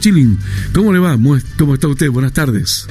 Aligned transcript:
Chilin, 0.00 0.38
¿cómo 0.74 0.92
le 0.92 0.98
va? 0.98 1.16
¿Cómo 1.58 1.74
está 1.74 1.86
usted? 1.86 2.10
Buenas 2.10 2.32
tardes. 2.32 2.88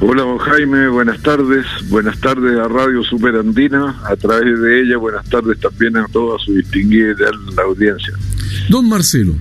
Hola, 0.00 0.22
don 0.22 0.36
Jaime, 0.36 0.88
buenas 0.88 1.22
tardes. 1.22 1.64
Buenas 1.88 2.20
tardes 2.20 2.58
a 2.58 2.68
Radio 2.68 3.02
Superandina. 3.02 3.98
A 4.04 4.14
través 4.16 4.60
de 4.60 4.82
ella, 4.82 4.98
buenas 4.98 5.24
tardes 5.30 5.58
también 5.58 5.96
a 5.96 6.06
toda 6.08 6.38
su 6.38 6.52
distinguida 6.52 7.30
audiencia. 7.56 8.12
Don 8.68 8.86
Marcelo, 8.88 9.34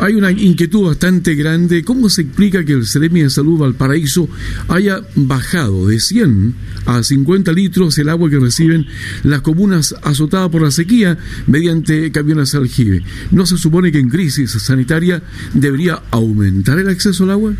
hay 0.00 0.14
una 0.14 0.30
inquietud 0.30 0.86
bastante 0.86 1.34
grande. 1.34 1.84
¿Cómo 1.84 2.08
se 2.08 2.22
explica 2.22 2.64
que 2.64 2.72
el 2.72 2.86
Ceremi 2.86 3.20
de 3.20 3.30
Salud 3.30 3.58
Valparaíso 3.58 4.28
haya 4.68 5.00
bajado 5.14 5.86
de 5.86 6.00
100 6.00 6.54
a 6.86 7.02
50 7.02 7.52
litros 7.52 7.98
el 7.98 8.08
agua 8.08 8.30
que 8.30 8.38
reciben 8.38 8.86
las 9.22 9.42
comunas 9.42 9.94
azotadas 10.02 10.48
por 10.48 10.62
la 10.62 10.70
sequía 10.70 11.18
mediante 11.46 12.10
camiones 12.12 12.54
aljibe? 12.54 13.02
¿No 13.30 13.44
se 13.44 13.58
supone 13.58 13.92
que 13.92 13.98
en 13.98 14.08
crisis 14.08 14.50
sanitaria 14.52 15.22
debería 15.52 16.02
aumentar 16.10 16.78
el 16.78 16.88
acceso 16.88 17.24
al 17.24 17.32
agua? 17.32 17.52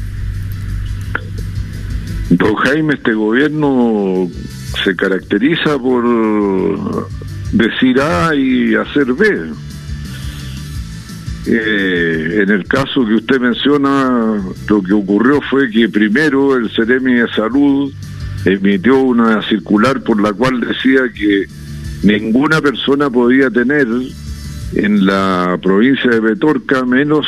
Don 2.31 2.55
Jaime, 2.55 2.95
este 2.95 3.13
gobierno 3.13 4.31
se 4.83 4.97
caracteriza 4.97 5.79
por 5.79 7.09
decir 7.53 8.01
A 8.01 8.35
y 8.35 8.75
hacer 8.75 9.13
B 9.13 9.51
eh, 11.47 12.43
en 12.43 12.51
el 12.51 12.65
caso 12.67 13.07
que 13.07 13.15
usted 13.15 13.41
menciona, 13.41 14.43
lo 14.69 14.83
que 14.83 14.93
ocurrió 14.93 15.41
fue 15.49 15.71
que 15.71 15.89
primero 15.89 16.57
el 16.57 16.71
Ceremi 16.71 17.15
de 17.15 17.29
Salud 17.29 17.93
emitió 18.45 18.99
una 19.01 19.43
circular 19.49 20.03
por 20.03 20.21
la 20.21 20.33
cual 20.33 20.61
decía 20.61 21.01
que 21.15 21.47
ninguna 22.03 22.61
persona 22.61 23.09
podía 23.09 23.51
tener 23.51 23.87
en 24.75 25.07
la 25.07 25.59
provincia 25.63 26.11
de 26.11 26.21
Petorca 26.21 26.85
menos 26.85 27.27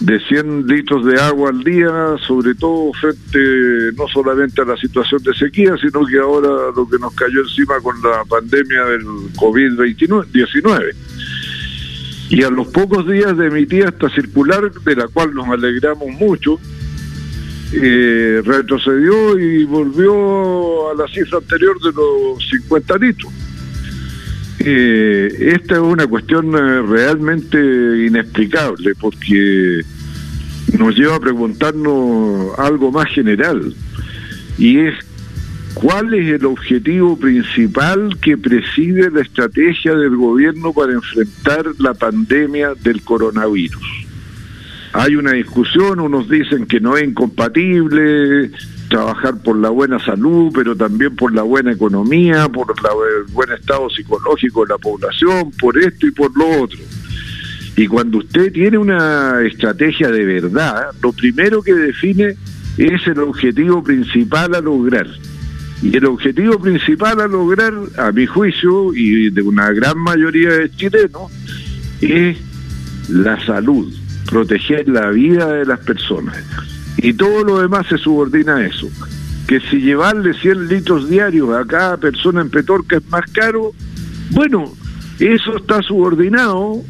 de 0.00 0.18
100 0.18 0.66
litros 0.66 1.04
de 1.04 1.20
agua 1.20 1.50
al 1.50 1.62
día, 1.62 2.16
sobre 2.26 2.54
todo 2.54 2.90
frente 2.94 3.92
no 3.96 4.08
solamente 4.08 4.62
a 4.62 4.64
la 4.64 4.76
situación 4.76 5.22
de 5.22 5.34
sequía, 5.34 5.76
sino 5.80 6.04
que 6.06 6.18
ahora 6.18 6.48
lo 6.74 6.88
que 6.88 6.98
nos 6.98 7.14
cayó 7.14 7.42
encima 7.42 7.78
con 7.80 7.94
la 8.02 8.24
pandemia 8.24 8.84
del 8.86 9.04
COVID-19 9.36 10.94
y 12.30 12.44
a 12.44 12.48
los 12.48 12.68
pocos 12.68 13.06
días 13.08 13.36
de 13.36 13.48
emitir 13.48 13.84
esta 13.84 14.08
circular, 14.08 14.72
de 14.72 14.96
la 14.96 15.08
cual 15.08 15.34
nos 15.34 15.48
alegramos 15.48 16.08
mucho, 16.12 16.60
eh, 17.72 18.40
retrocedió 18.44 19.38
y 19.38 19.64
volvió 19.64 20.90
a 20.90 20.94
la 20.94 21.08
cifra 21.08 21.38
anterior 21.38 21.80
de 21.80 21.92
los 21.92 22.48
50 22.48 22.98
litros. 22.98 23.32
Eh, 24.60 25.52
esta 25.54 25.74
es 25.74 25.80
una 25.80 26.06
cuestión 26.06 26.54
eh, 26.54 26.82
realmente 26.82 27.58
inexplicable 28.06 28.94
porque 28.94 29.80
nos 30.78 30.94
lleva 30.94 31.16
a 31.16 31.20
preguntarnos 31.20 32.58
algo 32.58 32.92
más 32.92 33.08
general 33.08 33.74
y 34.58 34.78
es 34.80 34.94
¿Cuál 35.74 36.12
es 36.14 36.34
el 36.34 36.44
objetivo 36.46 37.16
principal 37.16 38.18
que 38.20 38.36
preside 38.36 39.10
la 39.10 39.22
estrategia 39.22 39.94
del 39.94 40.16
gobierno 40.16 40.72
para 40.72 40.92
enfrentar 40.92 41.64
la 41.78 41.94
pandemia 41.94 42.74
del 42.74 43.02
coronavirus? 43.02 44.06
Hay 44.92 45.14
una 45.14 45.32
discusión, 45.32 46.00
unos 46.00 46.28
dicen 46.28 46.66
que 46.66 46.80
no 46.80 46.96
es 46.96 47.04
incompatible 47.04 48.50
trabajar 48.88 49.40
por 49.40 49.56
la 49.56 49.70
buena 49.70 50.04
salud, 50.04 50.50
pero 50.52 50.74
también 50.76 51.14
por 51.14 51.32
la 51.32 51.42
buena 51.42 51.72
economía, 51.72 52.48
por 52.48 52.66
el 52.70 53.32
buen 53.32 53.52
estado 53.52 53.88
psicológico 53.88 54.64
de 54.64 54.70
la 54.70 54.78
población, 54.78 55.52
por 55.60 55.78
esto 55.78 56.08
y 56.08 56.10
por 56.10 56.36
lo 56.36 56.62
otro. 56.62 56.80
Y 57.76 57.86
cuando 57.86 58.18
usted 58.18 58.52
tiene 58.52 58.76
una 58.76 59.40
estrategia 59.42 60.10
de 60.10 60.24
verdad, 60.24 60.88
lo 61.00 61.12
primero 61.12 61.62
que 61.62 61.72
define 61.72 62.34
es 62.76 63.06
el 63.06 63.20
objetivo 63.20 63.82
principal 63.82 64.54
a 64.56 64.60
lograr. 64.60 65.06
Y 65.82 65.96
el 65.96 66.04
objetivo 66.04 66.58
principal 66.58 67.20
a 67.20 67.26
lograr, 67.26 67.72
a 67.96 68.12
mi 68.12 68.26
juicio, 68.26 68.94
y 68.94 69.30
de 69.30 69.42
una 69.42 69.70
gran 69.72 69.98
mayoría 69.98 70.50
de 70.50 70.70
chilenos, 70.70 71.32
es 72.00 72.36
la 73.08 73.44
salud, 73.46 73.92
proteger 74.26 74.88
la 74.88 75.10
vida 75.10 75.52
de 75.52 75.64
las 75.64 75.80
personas. 75.80 76.36
Y 76.98 77.14
todo 77.14 77.44
lo 77.44 77.60
demás 77.60 77.86
se 77.88 77.96
subordina 77.96 78.56
a 78.56 78.66
eso. 78.66 78.90
Que 79.46 79.60
si 79.60 79.80
llevarle 79.80 80.34
100 80.34 80.68
litros 80.68 81.08
diarios 81.08 81.50
a 81.56 81.64
cada 81.64 81.96
persona 81.96 82.42
en 82.42 82.50
Petorca 82.50 82.98
es 82.98 83.08
más 83.08 83.24
caro, 83.32 83.72
bueno, 84.30 84.72
eso 85.18 85.56
está 85.56 85.82
subordinado 85.82 86.82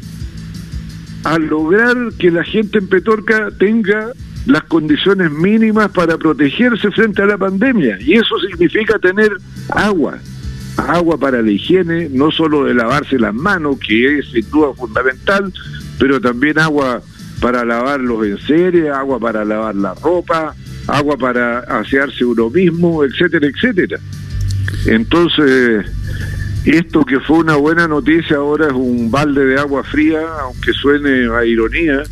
a 1.23 1.37
lograr 1.37 1.95
que 2.19 2.29
la 2.31 2.43
gente 2.43 2.79
en 2.79 2.87
Petorca 2.87 3.49
tenga 3.57 4.11
las 4.45 4.63
condiciones 4.63 5.31
mínimas 5.31 5.89
para 5.91 6.17
protegerse 6.17 6.91
frente 6.91 7.21
a 7.21 7.25
la 7.25 7.37
pandemia. 7.37 7.97
Y 8.01 8.13
eso 8.13 8.39
significa 8.39 8.97
tener 8.99 9.31
agua, 9.69 10.17
agua 10.77 11.17
para 11.17 11.41
la 11.41 11.51
higiene, 11.51 12.09
no 12.09 12.31
solo 12.31 12.65
de 12.65 12.73
lavarse 12.73 13.19
las 13.19 13.33
manos, 13.33 13.77
que 13.79 14.19
es 14.19 14.31
sin 14.31 14.49
duda 14.49 14.73
fundamental, 14.73 15.53
pero 15.99 16.19
también 16.19 16.59
agua 16.59 17.01
para 17.39 17.65
lavar 17.65 17.99
los 17.99 18.25
enseres, 18.25 18.89
agua 18.91 19.19
para 19.19 19.45
lavar 19.45 19.75
la 19.75 19.93
ropa, 19.95 20.55
agua 20.87 21.17
para 21.17 21.59
asearse 21.59 22.25
uno 22.25 22.49
mismo, 22.49 23.03
etcétera, 23.03 23.47
etcétera. 23.47 23.99
Entonces, 24.85 25.85
esto 26.65 27.03
que 27.03 27.19
fue 27.19 27.39
una 27.39 27.55
buena 27.55 27.87
noticia 27.87 28.37
ahora 28.37 28.67
es 28.67 28.73
un 28.73 29.09
balde 29.09 29.45
de 29.45 29.59
agua 29.59 29.83
fría, 29.83 30.21
aunque 30.41 30.73
suene 30.73 31.27
a 31.35 31.45
ironía, 31.45 32.03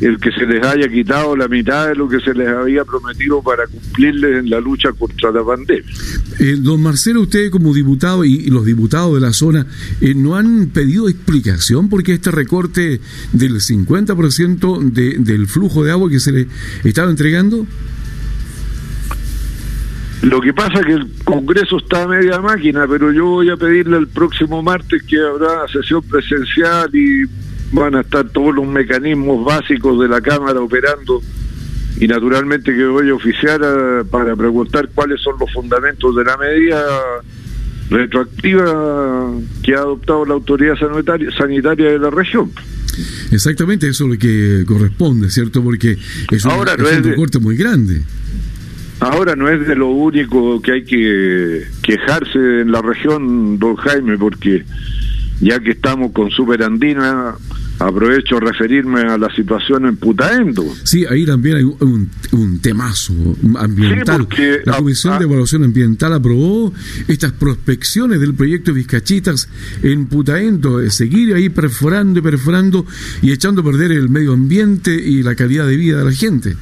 el 0.00 0.18
que 0.18 0.30
se 0.32 0.46
les 0.46 0.64
haya 0.64 0.88
quitado 0.88 1.36
la 1.36 1.48
mitad 1.48 1.88
de 1.88 1.94
lo 1.94 2.08
que 2.08 2.20
se 2.20 2.34
les 2.34 2.48
había 2.48 2.84
prometido 2.84 3.42
para 3.42 3.66
cumplirles 3.66 4.40
en 4.40 4.50
la 4.50 4.60
lucha 4.60 4.92
contra 4.92 5.30
la 5.32 5.44
pandemia. 5.44 5.92
Eh, 6.38 6.56
don 6.58 6.82
Marcelo, 6.82 7.22
usted 7.22 7.50
como 7.50 7.74
diputado 7.74 8.24
y, 8.24 8.48
los 8.48 8.64
diputados 8.64 9.14
de 9.14 9.20
la 9.20 9.32
zona, 9.32 9.66
eh, 10.00 10.14
¿no 10.14 10.36
han 10.36 10.68
pedido 10.68 11.08
explicación 11.08 11.88
porque 11.88 12.14
este 12.14 12.30
recorte 12.30 13.00
del 13.32 13.54
50% 13.54 14.92
de, 14.92 15.18
del 15.18 15.46
flujo 15.46 15.84
de 15.84 15.90
agua 15.90 16.08
que 16.08 16.20
se 16.20 16.32
le 16.32 16.46
estaba 16.84 17.10
entregando? 17.10 17.66
Lo 20.22 20.40
que 20.40 20.52
pasa 20.52 20.80
es 20.80 20.86
que 20.86 20.92
el 20.94 21.06
Congreso 21.24 21.78
está 21.78 22.02
a 22.02 22.08
media 22.08 22.40
máquina, 22.40 22.86
pero 22.88 23.12
yo 23.12 23.26
voy 23.26 23.50
a 23.50 23.56
pedirle 23.56 23.98
el 23.98 24.08
próximo 24.08 24.62
martes 24.62 25.02
que 25.04 25.16
habrá 25.20 25.66
sesión 25.72 26.02
presencial 26.02 26.90
y 26.92 27.24
van 27.72 27.94
a 27.94 28.00
estar 28.00 28.28
todos 28.30 28.54
los 28.54 28.66
mecanismos 28.66 29.44
básicos 29.44 30.00
de 30.00 30.08
la 30.08 30.20
Cámara 30.20 30.60
operando 30.60 31.20
y 32.00 32.06
naturalmente 32.06 32.74
que 32.74 32.86
voy 32.86 33.10
a 33.10 33.14
oficiar 33.14 33.60
eh, 33.62 34.04
para 34.10 34.36
preguntar 34.36 34.88
cuáles 34.94 35.20
son 35.20 35.36
los 35.38 35.52
fundamentos 35.52 36.14
de 36.14 36.24
la 36.24 36.36
medida 36.36 36.84
retroactiva 37.90 39.32
que 39.62 39.74
ha 39.74 39.78
adoptado 39.78 40.24
la 40.24 40.34
autoridad 40.34 40.74
sanitaria, 40.76 41.88
de 41.90 41.98
la 41.98 42.10
región. 42.10 42.52
Exactamente, 43.30 43.88
eso 43.88 44.04
es 44.04 44.10
lo 44.10 44.18
que 44.18 44.64
corresponde, 44.66 45.30
¿cierto? 45.30 45.62
Porque 45.62 45.96
es 46.30 46.44
un, 46.44 46.50
ahora 46.50 46.76
corte 47.16 47.38
muy 47.38 47.56
grande. 47.56 48.02
Ahora 49.00 49.36
no 49.36 49.48
es 49.48 49.66
de 49.66 49.76
lo 49.76 49.88
único 49.88 50.60
que 50.60 50.72
hay 50.72 50.84
que 50.84 51.64
quejarse 51.82 52.60
en 52.62 52.72
la 52.72 52.82
región, 52.82 53.58
don 53.58 53.76
Jaime, 53.76 54.18
porque 54.18 54.64
ya 55.40 55.60
que 55.60 55.70
estamos 55.70 56.10
con 56.12 56.30
Superandina, 56.30 57.36
aprovecho 57.78 58.36
a 58.36 58.40
referirme 58.40 59.00
a 59.02 59.18
la 59.18 59.32
situación 59.34 59.86
en 59.86 59.96
Putaendo. 59.96 60.64
Sí, 60.82 61.04
ahí 61.06 61.24
también 61.24 61.56
hay 61.56 61.64
un, 61.64 62.10
un 62.32 62.60
temazo 62.60 63.12
ambiental. 63.56 64.26
la 64.64 64.76
Comisión 64.76 65.18
de 65.18 65.24
Evaluación 65.24 65.64
Ambiental 65.64 66.12
aprobó 66.12 66.72
estas 67.06 67.32
prospecciones 67.32 68.20
del 68.20 68.34
proyecto 68.34 68.72
Vizcachitas 68.72 69.48
en 69.82 70.06
Putaendo, 70.06 70.78
de 70.78 70.90
seguir 70.90 71.34
ahí 71.34 71.48
perforando 71.48 72.18
y 72.18 72.22
perforando 72.22 72.86
y 73.22 73.32
echando 73.32 73.62
a 73.62 73.64
perder 73.64 73.92
el 73.92 74.08
medio 74.08 74.32
ambiente 74.32 74.94
y 74.94 75.22
la 75.22 75.34
calidad 75.34 75.66
de 75.66 75.76
vida 75.76 75.98
de 75.98 76.04
la 76.04 76.12
gente. 76.12 76.56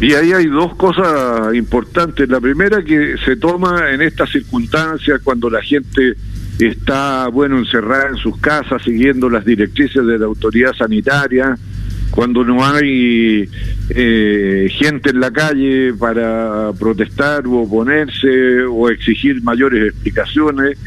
Y 0.00 0.12
ahí 0.12 0.32
hay 0.32 0.46
dos 0.46 0.76
cosas 0.76 1.54
importantes. 1.54 2.28
La 2.28 2.40
primera 2.40 2.82
que 2.84 3.16
se 3.24 3.36
toma 3.36 3.90
en 3.90 4.02
estas 4.02 4.30
circunstancias 4.30 5.20
cuando 5.24 5.50
la 5.50 5.62
gente 5.62 6.16
está, 6.58 7.28
bueno, 7.28 7.58
encerrada 7.58 8.08
en 8.08 8.16
sus 8.16 8.38
casas 8.38 8.82
siguiendo 8.82 9.30
las 9.30 9.44
directrices 9.44 10.04
de 10.04 10.18
la 10.18 10.26
autoridad 10.26 10.72
sanitaria, 10.74 11.56
cuando 12.10 12.44
no 12.44 12.64
hay 12.64 13.48
eh, 13.90 14.68
gente 14.70 15.10
en 15.10 15.20
la 15.20 15.30
calle 15.30 15.92
para 15.94 16.72
protestar 16.78 17.46
o 17.46 17.62
oponerse 17.62 18.62
o 18.64 18.88
exigir 18.88 19.42
mayores 19.42 19.92
explicaciones. 19.92 20.78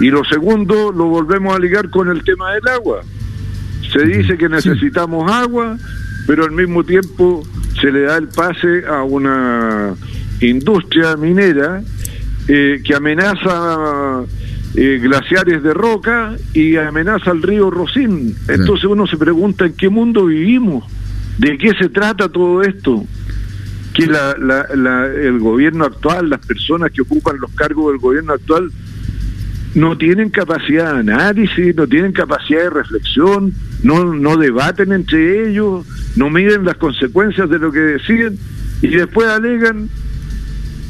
Y 0.00 0.08
lo 0.08 0.24
segundo, 0.24 0.90
lo 0.90 1.06
volvemos 1.06 1.54
a 1.54 1.58
ligar 1.58 1.90
con 1.90 2.08
el 2.08 2.22
tema 2.24 2.54
del 2.54 2.66
agua. 2.68 3.02
Se 3.92 4.04
dice 4.06 4.38
que 4.38 4.48
necesitamos 4.48 5.30
agua, 5.30 5.76
pero 6.26 6.44
al 6.44 6.52
mismo 6.52 6.82
tiempo 6.82 7.46
se 7.80 7.92
le 7.92 8.02
da 8.02 8.16
el 8.16 8.28
pase 8.28 8.84
a 8.88 9.02
una 9.02 9.94
industria 10.40 11.16
minera 11.16 11.82
eh, 12.48 12.80
que 12.84 12.94
amenaza 12.94 14.24
eh, 14.76 14.98
glaciares 15.00 15.62
de 15.62 15.72
roca 15.72 16.34
y 16.52 16.76
amenaza 16.76 17.30
al 17.30 17.42
río 17.42 17.70
Rosín. 17.70 18.34
Entonces 18.48 18.84
uno 18.84 19.06
se 19.06 19.16
pregunta 19.16 19.66
en 19.66 19.74
qué 19.74 19.88
mundo 19.88 20.26
vivimos. 20.26 20.84
¿De 21.38 21.56
qué 21.58 21.72
se 21.78 21.88
trata 21.88 22.28
todo 22.28 22.62
esto? 22.62 23.04
Que 23.92 24.06
la, 24.06 24.32
el 25.16 25.38
gobierno 25.38 25.84
actual, 25.84 26.28
las 26.28 26.44
personas 26.44 26.90
que 26.90 27.02
ocupan 27.02 27.38
los 27.40 27.52
cargos 27.52 27.92
del 27.92 28.00
gobierno 28.00 28.32
actual, 28.32 28.70
no 29.74 29.96
tienen 29.98 30.30
capacidad 30.30 30.94
de 30.94 31.00
análisis, 31.00 31.74
no 31.74 31.86
tienen 31.86 32.12
capacidad 32.12 32.62
de 32.62 32.70
reflexión, 32.70 33.52
no, 33.82 34.14
no 34.14 34.36
debaten 34.36 34.92
entre 34.92 35.48
ellos, 35.48 35.84
no 36.16 36.30
miden 36.30 36.64
las 36.64 36.76
consecuencias 36.76 37.48
de 37.50 37.58
lo 37.58 37.72
que 37.72 37.80
deciden 37.80 38.38
y 38.82 38.88
después 38.88 39.28
alegan 39.28 39.88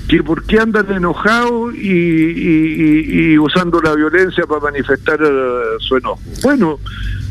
que 0.08 0.22
por 0.22 0.44
qué 0.44 0.58
andan 0.58 0.90
enojados 0.92 1.74
y, 1.74 3.38
usando 3.38 3.80
la 3.80 3.94
violencia 3.94 4.44
para 4.46 4.60
manifestar 4.60 5.20
uh, 5.22 5.80
su 5.80 5.96
enojo. 5.96 6.20
Bueno, 6.42 6.78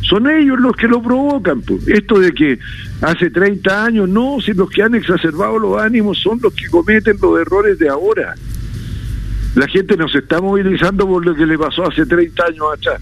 son 0.01 0.29
ellos 0.29 0.59
los 0.59 0.75
que 0.75 0.87
lo 0.87 1.01
provocan. 1.01 1.61
Pues. 1.61 1.87
Esto 1.87 2.19
de 2.19 2.33
que 2.33 2.59
hace 3.01 3.29
30 3.29 3.85
años, 3.85 4.09
no, 4.09 4.37
si 4.41 4.53
los 4.53 4.69
que 4.69 4.83
han 4.83 4.95
exacerbado 4.95 5.59
los 5.59 5.81
ánimos 5.81 6.19
son 6.19 6.39
los 6.41 6.53
que 6.53 6.67
cometen 6.67 7.17
los 7.21 7.39
errores 7.39 7.77
de 7.79 7.89
ahora. 7.89 8.35
La 9.55 9.67
gente 9.67 9.95
nos 9.95 10.13
está 10.15 10.41
movilizando 10.41 11.07
por 11.07 11.23
lo 11.23 11.35
que 11.35 11.45
le 11.45 11.57
pasó 11.57 11.87
hace 11.87 12.05
30 12.05 12.43
años 12.43 12.65
atrás. 12.73 13.01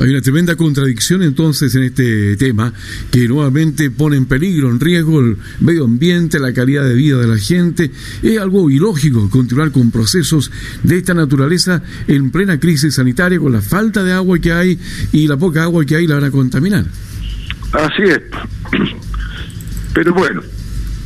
Hay 0.00 0.08
una 0.08 0.22
tremenda 0.22 0.56
contradicción 0.56 1.22
entonces 1.22 1.74
en 1.74 1.82
este 1.82 2.34
tema 2.38 2.72
que 3.10 3.28
nuevamente 3.28 3.90
pone 3.90 4.16
en 4.16 4.24
peligro, 4.24 4.70
en 4.70 4.80
riesgo 4.80 5.20
el 5.20 5.36
medio 5.60 5.84
ambiente, 5.84 6.38
la 6.38 6.54
calidad 6.54 6.84
de 6.84 6.94
vida 6.94 7.18
de 7.18 7.26
la 7.26 7.36
gente. 7.36 7.90
Es 8.22 8.38
algo 8.38 8.70
ilógico 8.70 9.28
continuar 9.28 9.72
con 9.72 9.90
procesos 9.90 10.50
de 10.82 10.96
esta 10.96 11.12
naturaleza 11.12 11.82
en 12.08 12.30
plena 12.30 12.58
crisis 12.58 12.94
sanitaria 12.94 13.38
con 13.38 13.52
la 13.52 13.60
falta 13.60 14.02
de 14.02 14.14
agua 14.14 14.38
que 14.38 14.52
hay 14.52 14.78
y 15.12 15.28
la 15.28 15.36
poca 15.36 15.64
agua 15.64 15.84
que 15.84 15.96
hay 15.96 16.06
la 16.06 16.14
van 16.14 16.24
a 16.24 16.30
contaminar. 16.30 16.86
Así 17.72 18.02
es. 18.04 18.22
Pero 19.92 20.14
bueno, 20.14 20.40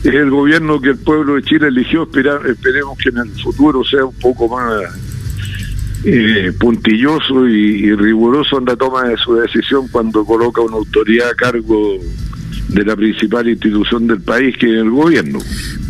es 0.04 0.14
el 0.14 0.30
gobierno 0.30 0.80
que 0.80 0.90
el 0.90 0.98
pueblo 0.98 1.34
de 1.34 1.42
Chile 1.42 1.66
eligió, 1.66 2.04
esperemos 2.04 2.96
que 2.98 3.08
en 3.08 3.18
el 3.18 3.42
futuro 3.42 3.82
sea 3.82 4.04
un 4.04 4.14
poco 4.14 4.48
más 4.48 4.84
eh, 6.06 6.52
puntilloso 6.58 7.48
y, 7.48 7.94
riguroso 7.94 8.58
en 8.58 8.66
la 8.66 8.76
toma 8.76 9.04
de 9.04 9.16
su 9.16 9.34
decisión 9.34 9.88
cuando 9.88 10.24
coloca 10.24 10.60
una 10.60 10.76
autoridad 10.76 11.30
a 11.30 11.34
cargo 11.34 11.98
de 12.68 12.84
la 12.84 12.96
principal 12.96 13.48
institución 13.48 14.06
del 14.06 14.20
país, 14.20 14.56
que 14.56 14.66
es 14.66 14.82
el 14.82 14.90
gobierno. 14.90 15.38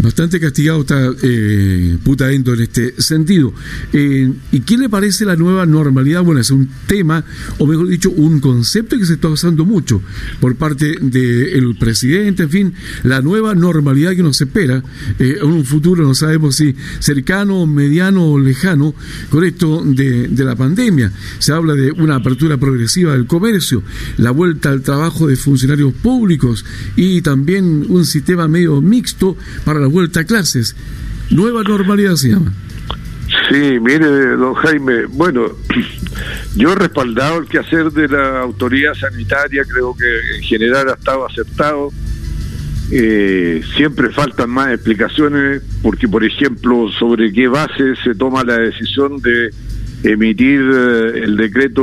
Bastante 0.05 0.39
castigado 0.39 0.83
está 0.83 1.13
eh, 1.23 1.97
Putaendo 2.05 2.53
en 2.53 2.61
este 2.61 3.01
sentido. 3.01 3.55
Eh, 3.91 4.31
¿Y 4.53 4.61
qué 4.61 4.77
le 4.77 4.91
parece 4.91 5.25
la 5.25 5.35
nueva 5.35 5.65
normalidad? 5.65 6.23
Bueno, 6.23 6.43
es 6.43 6.51
un 6.51 6.69
tema, 6.87 7.25
o 7.57 7.67
mejor 7.67 7.89
dicho, 7.89 8.11
un 8.11 8.39
concepto 8.39 8.99
que 8.99 9.07
se 9.07 9.15
está 9.15 9.29
usando 9.29 9.65
mucho 9.65 10.03
por 10.41 10.57
parte 10.57 10.99
del 11.01 11.75
presidente, 11.77 12.43
en 12.43 12.51
fin, 12.51 12.75
la 13.03 13.23
nueva 13.23 13.55
normalidad 13.55 14.15
que 14.15 14.23
nos 14.23 14.39
espera 14.43 14.83
eh, 15.19 15.39
en 15.41 15.51
un 15.51 15.65
futuro, 15.65 16.03
no 16.03 16.15
sabemos 16.15 16.57
si 16.57 16.77
cercano, 16.99 17.65
mediano 17.65 18.27
o 18.27 18.39
lejano, 18.39 18.95
con 19.31 19.43
esto 19.43 19.83
de, 19.87 20.29
de 20.29 20.45
la 20.45 20.55
pandemia. 20.55 21.13
Se 21.39 21.53
habla 21.53 21.73
de 21.73 21.93
una 21.93 22.17
apertura 22.17 22.59
progresiva 22.59 23.13
del 23.13 23.27
comercio, 23.27 23.83
la 24.19 24.33
vuelta 24.33 24.69
al 24.69 24.83
trabajo 24.83 25.29
de 25.29 25.37
funcionarios 25.37 25.95
públicos 25.95 26.63
y 26.95 27.23
también 27.23 27.87
un 27.89 28.05
sistema 28.05 28.49
medio 28.49 28.83
mixto 28.83 29.39
para 29.65 29.81
la 29.81 29.94
vuelta 29.95 30.21
a 30.21 30.25
clases. 30.25 30.75
Nueva 31.31 31.63
normalidad 31.63 32.17
se 32.17 32.31
llama. 32.31 32.53
Sí, 33.49 33.79
mire, 33.81 34.07
don 34.37 34.55
Jaime, 34.55 35.07
bueno, 35.07 35.47
yo 36.57 36.73
he 36.73 36.75
respaldado 36.75 37.39
el 37.39 37.47
quehacer 37.47 37.91
de 37.93 38.09
la 38.09 38.41
autoridad 38.41 38.95
sanitaria, 38.95 39.65
creo 39.65 39.95
que 39.97 40.37
en 40.37 40.43
general 40.43 40.89
ha 40.89 40.95
estado 40.95 41.27
aceptado. 41.27 41.91
Eh, 42.91 43.63
siempre 43.77 44.11
faltan 44.11 44.51
más 44.51 44.73
explicaciones, 44.73 45.63
porque, 45.83 46.07
por 46.09 46.25
ejemplo, 46.25 46.91
sobre 46.99 47.33
qué 47.33 47.49
base 47.49 47.97
se 48.03 48.15
toma 48.15 48.45
la 48.45 48.59
decisión 48.59 49.21
de 49.21 49.51
emitir 50.03 50.61
eh, 50.61 51.23
el 51.25 51.37
decreto 51.37 51.83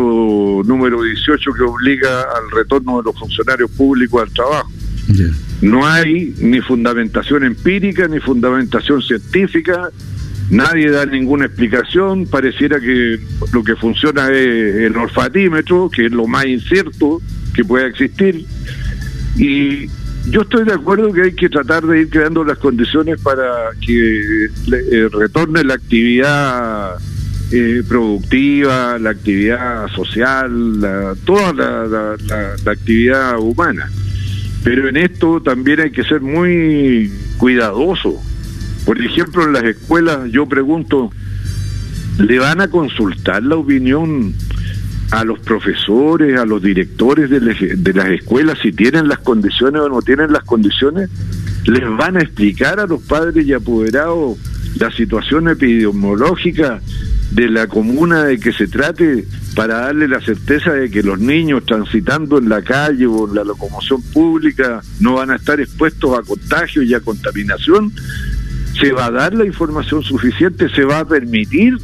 número 0.65 1.01
18 1.01 1.53
que 1.53 1.63
obliga 1.63 2.21
al 2.21 2.51
retorno 2.51 2.97
de 2.97 3.03
los 3.05 3.17
funcionarios 3.17 3.71
públicos 3.71 4.21
al 4.21 4.31
trabajo. 4.31 4.71
No 5.61 5.85
hay 5.85 6.33
ni 6.39 6.61
fundamentación 6.61 7.43
empírica 7.43 8.07
ni 8.07 8.19
fundamentación 8.19 9.01
científica, 9.01 9.89
nadie 10.49 10.89
da 10.89 11.05
ninguna 11.05 11.45
explicación, 11.45 12.25
pareciera 12.25 12.79
que 12.79 13.19
lo 13.53 13.63
que 13.63 13.75
funciona 13.75 14.29
es 14.29 14.75
el 14.75 14.95
olfatímetro, 14.95 15.89
que 15.89 16.05
es 16.07 16.11
lo 16.11 16.27
más 16.27 16.45
incierto 16.45 17.21
que 17.53 17.63
pueda 17.63 17.87
existir. 17.87 18.45
Y 19.37 19.87
yo 20.29 20.41
estoy 20.41 20.65
de 20.65 20.73
acuerdo 20.73 21.11
que 21.13 21.23
hay 21.23 21.33
que 21.33 21.49
tratar 21.49 21.85
de 21.85 22.01
ir 22.01 22.09
creando 22.09 22.43
las 22.43 22.57
condiciones 22.57 23.19
para 23.21 23.71
que 23.79 24.45
eh, 24.45 25.09
retorne 25.11 25.63
la 25.63 25.75
actividad 25.75 26.95
eh, 27.51 27.83
productiva, 27.87 28.99
la 28.99 29.09
actividad 29.11 29.87
social, 29.89 31.17
toda 31.25 31.53
la 31.53 32.71
actividad 32.71 33.39
humana. 33.39 33.89
Pero 34.63 34.87
en 34.87 34.97
esto 34.97 35.41
también 35.41 35.79
hay 35.79 35.91
que 35.91 36.03
ser 36.03 36.21
muy 36.21 37.11
cuidadoso. 37.37 38.21
Por 38.85 39.01
ejemplo, 39.01 39.43
en 39.43 39.53
las 39.53 39.63
escuelas 39.63 40.31
yo 40.31 40.47
pregunto, 40.47 41.11
¿le 42.19 42.39
van 42.39 42.61
a 42.61 42.67
consultar 42.67 43.43
la 43.43 43.55
opinión 43.55 44.33
a 45.11 45.23
los 45.23 45.39
profesores, 45.39 46.39
a 46.39 46.45
los 46.45 46.61
directores 46.61 47.29
de, 47.29 47.93
las 47.93 48.07
escuelas 48.09 48.59
si 48.61 48.71
tienen 48.71 49.07
las 49.07 49.19
condiciones 49.19 49.81
o 49.81 49.89
no 49.89 50.01
tienen 50.01 50.31
las 50.31 50.43
condiciones? 50.43 51.09
¿Les 51.65 51.83
van 51.97 52.17
a 52.17 52.21
explicar 52.21 52.79
a 52.79 52.87
los 52.87 53.01
padres 53.01 53.45
y 53.45 53.53
apoderados 53.53 54.37
la 54.77 54.91
situación 54.91 55.49
epidemiológica 55.49 56.81
de 57.31 57.49
la 57.49 57.67
comuna 57.67 58.25
de 58.25 58.39
que 58.39 58.51
se 58.51 58.67
trate 58.67 59.25
para 59.55 59.81
darle 59.81 60.07
la 60.07 60.19
certeza 60.21 60.73
de 60.73 60.89
que 60.89 61.01
los 61.01 61.19
niños 61.19 61.65
transitando 61.65 62.37
en 62.37 62.49
la 62.49 62.61
calle 62.61 63.05
o 63.05 63.27
en 63.27 63.35
la 63.35 63.43
locomoción 63.43 64.01
pública 64.01 64.81
no 64.99 65.15
van 65.15 65.31
a 65.31 65.35
estar 65.37 65.59
expuestos 65.59 66.17
a 66.17 66.23
contagios 66.23 66.85
y 66.85 66.93
a 66.93 66.99
contaminación, 66.99 67.93
se 68.79 68.91
va 68.91 69.05
a 69.05 69.11
dar 69.11 69.33
la 69.33 69.45
información 69.45 70.03
suficiente, 70.03 70.69
se 70.69 70.83
va 70.83 70.99
a 70.99 71.07
permitir 71.07 71.77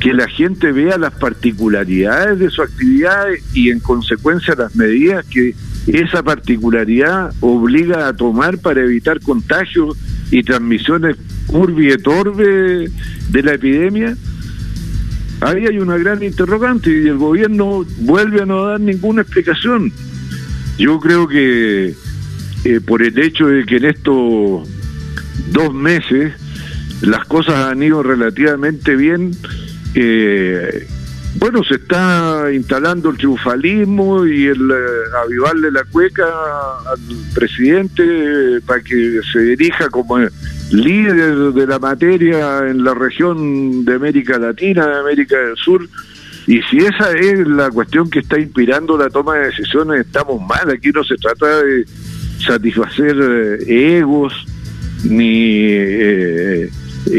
que 0.00 0.12
la 0.12 0.28
gente 0.28 0.70
vea 0.70 0.96
las 0.98 1.14
particularidades 1.14 2.38
de 2.38 2.50
su 2.50 2.62
actividad 2.62 3.26
y 3.52 3.70
en 3.70 3.80
consecuencia 3.80 4.54
las 4.54 4.76
medidas 4.76 5.24
que 5.26 5.54
esa 5.86 6.22
particularidad 6.22 7.32
obliga 7.40 8.06
a 8.06 8.12
tomar 8.12 8.58
para 8.58 8.82
evitar 8.82 9.20
contagios 9.20 9.96
y 10.30 10.42
transmisiones 10.42 11.16
urbi 11.48 11.90
et 11.90 12.06
orbe 12.06 12.90
de 13.30 13.42
la 13.42 13.54
epidemia 13.54 14.16
ahí 15.40 15.66
hay 15.66 15.78
una 15.78 15.96
gran 15.96 16.22
interrogante 16.22 16.90
y 16.90 17.08
el 17.08 17.18
gobierno 17.18 17.84
vuelve 18.00 18.42
a 18.42 18.46
no 18.46 18.66
dar 18.66 18.80
ninguna 18.80 19.22
explicación. 19.22 19.92
Yo 20.78 20.98
creo 21.00 21.26
que 21.26 21.94
eh, 22.64 22.80
por 22.86 23.02
el 23.02 23.18
hecho 23.18 23.46
de 23.46 23.64
que 23.64 23.76
en 23.76 23.84
estos 23.86 24.68
dos 25.52 25.74
meses 25.74 26.32
las 27.00 27.24
cosas 27.26 27.70
han 27.70 27.82
ido 27.82 28.02
relativamente 28.02 28.96
bien, 28.96 29.32
eh, 29.94 30.86
bueno, 31.36 31.62
se 31.62 31.74
está 31.74 32.50
instalando 32.52 33.10
el 33.10 33.16
triunfalismo 33.16 34.26
y 34.26 34.46
el 34.46 34.70
eh, 34.70 35.24
avivarle 35.24 35.70
la 35.70 35.84
cueca 35.84 36.24
al 36.24 36.98
presidente 37.34 38.60
para 38.66 38.82
que 38.82 39.20
se 39.32 39.40
dirija 39.40 39.88
como 39.88 40.18
líder 40.70 41.52
de 41.52 41.66
la 41.66 41.78
materia 41.78 42.68
en 42.68 42.82
la 42.82 42.94
región 42.94 43.84
de 43.84 43.94
América 43.94 44.38
Latina, 44.38 44.86
de 44.86 45.00
América 45.00 45.36
del 45.38 45.56
Sur. 45.56 45.88
Y 46.46 46.62
si 46.62 46.78
esa 46.78 47.12
es 47.12 47.46
la 47.46 47.70
cuestión 47.70 48.08
que 48.08 48.20
está 48.20 48.40
inspirando 48.40 48.96
la 48.96 49.10
toma 49.10 49.34
de 49.36 49.46
decisiones, 49.46 50.06
estamos 50.06 50.40
mal. 50.40 50.70
Aquí 50.70 50.90
no 50.90 51.04
se 51.04 51.16
trata 51.16 51.62
de 51.62 51.84
satisfacer 52.44 53.16
eh, 53.20 53.98
egos 53.98 54.32
ni 55.04 55.66
eh, 55.70 56.17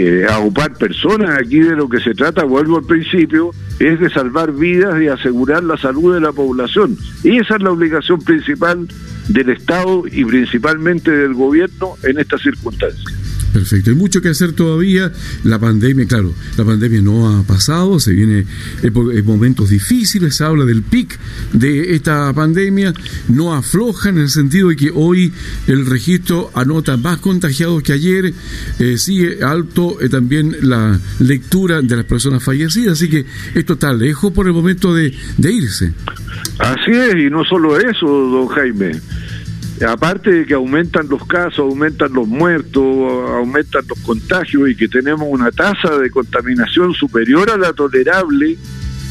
eh, 0.09 0.27
ocupar 0.39 0.73
personas. 0.73 1.39
Aquí 1.39 1.59
de 1.59 1.75
lo 1.75 1.87
que 1.87 1.99
se 1.99 2.13
trata, 2.13 2.43
vuelvo 2.43 2.77
al 2.77 2.85
principio, 2.85 3.51
es 3.79 3.99
de 3.99 4.09
salvar 4.09 4.51
vidas 4.53 5.01
y 5.01 5.07
asegurar 5.07 5.63
la 5.63 5.77
salud 5.77 6.13
de 6.13 6.21
la 6.21 6.31
población. 6.31 6.97
Y 7.23 7.37
esa 7.37 7.55
es 7.55 7.61
la 7.61 7.71
obligación 7.71 8.19
principal 8.21 8.87
del 9.27 9.49
Estado 9.49 10.03
y 10.11 10.25
principalmente 10.25 11.11
del 11.11 11.33
gobierno 11.33 11.93
en 12.03 12.19
estas 12.19 12.41
circunstancias. 12.41 13.18
Perfecto, 13.59 13.89
hay 13.89 13.95
mucho 13.97 14.21
que 14.21 14.29
hacer 14.29 14.53
todavía. 14.53 15.11
La 15.43 15.59
pandemia, 15.59 16.05
claro, 16.05 16.33
la 16.57 16.63
pandemia 16.63 17.01
no 17.01 17.27
ha 17.27 17.43
pasado, 17.43 17.99
se 17.99 18.13
viene 18.13 18.45
en 18.81 19.25
momentos 19.25 19.69
difíciles, 19.69 20.35
se 20.37 20.45
habla 20.45 20.63
del 20.63 20.81
pic 20.81 21.19
de 21.51 21.93
esta 21.93 22.31
pandemia, 22.31 22.93
no 23.27 23.53
afloja 23.53 24.07
en 24.09 24.19
el 24.19 24.29
sentido 24.29 24.69
de 24.69 24.77
que 24.77 24.91
hoy 24.95 25.33
el 25.67 25.85
registro 25.85 26.51
anota 26.53 26.95
más 26.95 27.17
contagiados 27.17 27.83
que 27.83 27.91
ayer, 27.91 28.33
eh, 28.79 28.97
sigue 28.97 29.43
alto 29.43 29.99
eh, 29.99 30.07
también 30.07 30.55
la 30.61 30.97
lectura 31.19 31.81
de 31.81 31.97
las 31.97 32.05
personas 32.05 32.41
fallecidas, 32.41 32.93
así 32.93 33.09
que 33.09 33.25
esto 33.55 33.73
está 33.73 33.91
lejos 33.91 34.31
por 34.31 34.47
el 34.47 34.53
momento 34.53 34.93
de 34.93 35.13
irse. 35.37 35.91
Así 36.59 36.91
es, 36.91 37.15
y 37.15 37.29
no 37.29 37.43
solo 37.43 37.77
eso, 37.77 38.07
don 38.07 38.47
Jaime 38.47 39.01
aparte 39.87 40.31
de 40.31 40.45
que 40.45 40.53
aumentan 40.53 41.07
los 41.07 41.25
casos, 41.25 41.59
aumentan 41.59 42.13
los 42.13 42.27
muertos, 42.27 42.83
aumentan 42.83 43.83
los 43.87 43.99
contagios 43.99 44.69
y 44.69 44.75
que 44.75 44.87
tenemos 44.87 45.27
una 45.29 45.51
tasa 45.51 45.97
de 45.97 46.09
contaminación 46.09 46.93
superior 46.93 47.49
a 47.49 47.57
la 47.57 47.73
tolerable, 47.73 48.57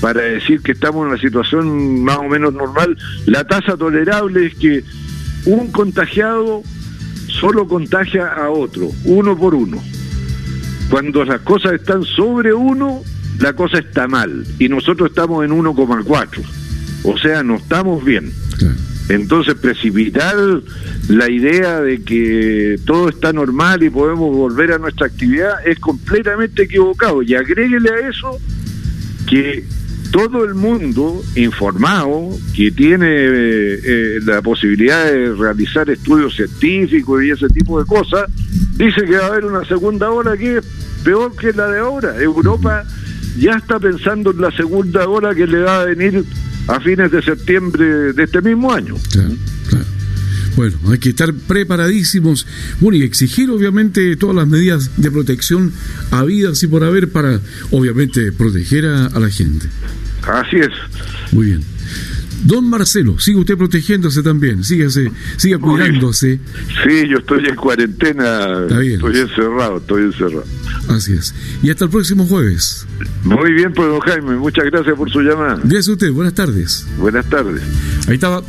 para 0.01 0.23
decir 0.23 0.61
que 0.61 0.73
estamos 0.73 1.03
en 1.03 1.13
una 1.13 1.21
situación 1.21 2.05
más 2.05 2.19
o 2.19 2.29
menos 2.29 2.53
normal, 2.53 2.97
la 3.27 3.45
tasa 3.45 3.77
tolerable 3.77 4.47
es 4.47 4.55
que 4.55 4.85
un 5.47 5.73
contagiado 5.73 6.63
solo 7.29 7.67
contagia 7.67 8.27
a 8.27 8.51
otro, 8.51 8.91
uno 9.05 9.37
por 9.37 9.55
uno. 9.55 9.83
Cuando 10.91 11.25
las 11.25 11.41
cosas 11.41 11.75
están 11.75 12.03
sobre 12.05 12.53
uno, 12.55 13.03
la 13.41 13.53
cosa 13.55 13.79
está 13.79 14.09
mal 14.09 14.45
y 14.59 14.69
nosotros 14.69 15.11
estamos 15.11 15.45
en 15.45 15.51
1,4. 15.51 16.43
O 17.05 17.19
sea, 17.19 17.43
no 17.43 17.57
estamos 17.57 18.05
bien. 18.05 18.33
Entonces, 19.09 19.55
precipitar 19.55 20.37
la 21.09 21.31
idea 21.31 21.81
de 21.81 22.03
que 22.03 22.77
todo 22.85 23.09
está 23.09 23.33
normal 23.33 23.83
y 23.83 23.91
podemos 23.91 24.35
volver 24.35 24.73
a 24.73 24.79
nuestra 24.79 25.07
actividad 25.07 25.67
es 25.67 25.79
completamente 25.79 26.65
equivocado. 26.65 27.23
Y 27.23 27.35
agréguele 27.35 27.91
a 27.91 28.09
eso 28.09 28.39
que 29.27 29.65
todo 30.11 30.45
el 30.45 30.55
mundo 30.55 31.23
informado 31.37 32.31
que 32.55 32.71
tiene 32.71 33.07
eh, 33.09 33.81
eh, 33.85 34.19
la 34.25 34.43
posibilidad 34.43 35.05
de 35.05 35.35
realizar 35.35 35.89
estudios 35.91 36.35
científicos 36.35 37.23
y 37.23 37.31
ese 37.31 37.49
tipo 37.49 37.79
de 37.79 37.87
cosas, 37.87 38.25
dice 38.77 39.03
que 39.05 39.17
va 39.17 39.25
a 39.25 39.27
haber 39.29 39.45
una 39.45 39.65
segunda 39.67 40.11
ola 40.11 40.37
que 40.37 40.59
es 40.59 40.67
peor 41.05 41.35
que 41.37 41.53
la 41.53 41.69
de 41.69 41.81
ahora. 41.81 42.17
Europa 42.21 42.85
ya 43.39 43.53
está 43.53 43.79
pensando 43.79 44.31
en 44.31 44.41
la 44.41 44.51
segunda 44.51 45.07
ola 45.09 45.35
que 45.35 45.47
le 45.47 45.61
va 45.61 45.83
a 45.83 45.85
venir 45.85 46.25
a 46.69 46.81
fines 46.81 47.11
de 47.11 47.23
septiembre 47.23 48.13
de 48.13 48.23
este 48.23 48.41
mismo 48.41 48.73
año. 48.73 48.95
Bueno, 50.57 50.77
hay 50.91 50.99
que 50.99 51.11
estar 51.11 51.33
preparadísimos. 51.33 52.47
Bueno, 52.81 52.99
y 52.99 53.03
exigir 53.03 53.51
obviamente 53.51 54.17
todas 54.17 54.35
las 54.35 54.49
medidas 54.49 54.91
de 54.97 55.11
protección 55.11 55.73
habidas 56.11 56.63
y 56.63 56.67
por 56.67 56.85
haber 56.85 57.11
para, 57.11 57.41
obviamente, 57.71 58.33
proteger 58.33 58.87
a, 58.87 59.09
la 59.19 59.31
gente. 59.31 59.67
Así 60.27 60.57
es. 60.57 60.71
Muy 61.33 61.47
bien. 61.47 61.63
Don 62.45 62.69
Marcelo, 62.69 63.19
sigue 63.19 63.39
usted 63.39 63.57
protegiéndose 63.57 64.23
también, 64.23 64.63
síguese, 64.63 65.11
siga 65.37 65.59
cuidándose. 65.59 66.39
Sí, 66.85 67.09
yo 67.09 67.19
estoy 67.19 67.45
en 67.47 67.57
cuarentena, 67.57 68.67
estoy 68.69 69.17
encerrado, 69.17 69.79
estoy 69.79 70.05
encerrado. 70.05 70.45
Así 70.89 71.13
es. 71.13 71.35
Y 71.63 71.71
hasta 71.71 71.85
el 71.85 71.91
próximo 71.91 72.27
jueves. 72.27 72.87
Muy 73.25 73.53
bien, 73.53 73.73
pues 73.73 73.89
don 73.89 74.01
Jaime, 74.01 74.37
muchas 74.37 74.65
gracias 74.67 74.97
por 74.97 75.11
su 75.11 75.21
llamada. 75.21 75.57
Gracias 75.63 75.89
a 75.89 75.93
usted, 75.93 76.13
buenas 76.13 76.35
tardes. 76.35 76.87
Buenas 76.99 77.29
tardes. 77.29 77.63
Ahí 78.09 78.15
estaba. 78.15 78.43